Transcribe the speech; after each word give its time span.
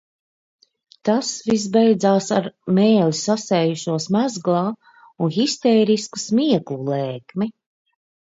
Tas 1.09 1.27
viss 1.49 1.65
beidzās 1.75 2.29
ar 2.37 2.47
mēli 2.77 3.17
sasējušos 3.19 4.09
mezglā 4.17 4.63
un 5.27 5.35
histērisku 5.37 6.23
smieklu 6.25 6.81
lēkmi. 6.91 7.51